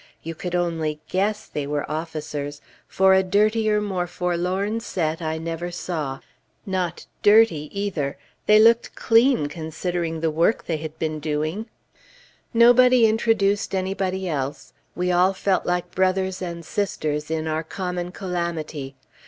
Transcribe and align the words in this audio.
You 0.23 0.33
could 0.33 0.55
only 0.55 0.99
guess 1.09 1.45
they 1.45 1.67
were 1.67 1.85
officers, 1.87 2.59
for 2.87 3.13
a 3.13 3.21
dirtier, 3.21 3.79
more 3.79 4.07
forlorn 4.07 4.79
set 4.79 5.21
I 5.21 5.37
never 5.37 5.69
saw. 5.69 6.21
Not 6.65 7.05
dirty 7.21 7.69
either; 7.71 8.17
they 8.47 8.57
looked 8.57 8.95
clean, 8.95 9.45
considering 9.45 10.19
the 10.21 10.31
work 10.31 10.65
they 10.65 10.77
had 10.77 10.97
been 10.97 11.19
doing. 11.19 11.67
Nobody 12.51 13.05
introduced 13.05 13.75
anybody 13.75 14.27
else; 14.27 14.73
we 14.95 15.11
all 15.11 15.33
felt 15.33 15.67
like 15.67 15.91
brothers 15.91 16.41
and 16.41 16.65
sisters 16.65 17.29
in 17.29 17.47
our 17.47 17.61
common 17.63 18.11
calamity. 18.11 18.95